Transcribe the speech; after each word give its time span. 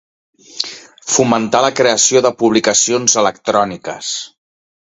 Fomentar 1.15 1.61
la 1.67 1.69
creació 1.81 2.23
de 2.27 2.33
publicacions 2.39 3.19
electròniques. 3.25 4.13